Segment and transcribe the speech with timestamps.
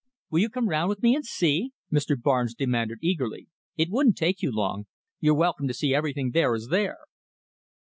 [0.31, 2.19] "Will you come round with me and see?" Mr.
[2.19, 3.49] Barnes demanded eagerly.
[3.77, 4.87] "It wouldn't take you long.
[5.19, 7.01] You're welcome to see everything there is there."